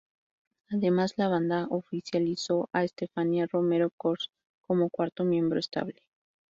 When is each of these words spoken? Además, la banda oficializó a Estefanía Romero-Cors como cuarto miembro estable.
Además, 0.71 1.13
la 1.17 1.27
banda 1.27 1.67
oficializó 1.69 2.69
a 2.73 2.83
Estefanía 2.83 3.45
Romero-Cors 3.45 4.31
como 4.65 4.89
cuarto 4.89 5.23
miembro 5.25 5.59
estable. 5.59 6.01